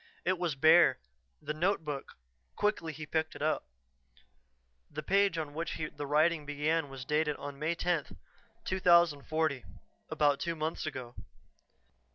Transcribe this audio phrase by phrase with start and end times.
[0.25, 0.97] It was bare.
[1.43, 2.17] The notebook
[2.55, 3.67] quickly he picked it up.
[4.89, 8.17] The page on which the writing began was dated May 10,
[8.65, 9.63] 2040.
[10.09, 11.13] About two months ago.